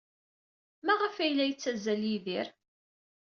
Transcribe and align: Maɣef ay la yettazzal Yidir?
Maɣef 0.85 1.15
ay 1.17 1.31
la 1.33 1.45
yettazzal 1.47 2.01
Yidir? 2.09 2.47